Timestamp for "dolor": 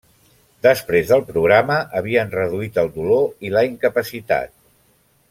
2.99-3.47